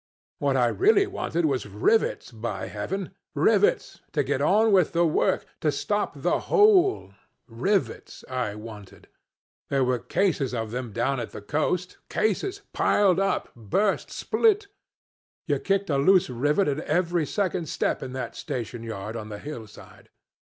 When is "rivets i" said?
7.47-8.55